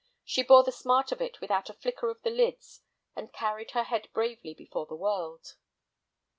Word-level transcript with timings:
She 0.25 0.41
bore 0.41 0.63
the 0.63 0.71
smart 0.71 1.11
of 1.11 1.21
it 1.21 1.39
without 1.41 1.69
a 1.69 1.75
flicker 1.75 2.09
of 2.09 2.23
the 2.23 2.31
lids, 2.31 2.81
and 3.15 3.31
carried 3.31 3.69
her 3.77 3.83
head 3.83 4.09
bravely 4.13 4.55
before 4.55 4.87
the 4.87 4.95
world. 4.95 5.57